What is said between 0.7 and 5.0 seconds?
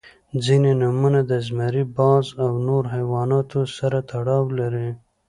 نومونه د زمری، باز او نور حیواناتو سره تړاو لري.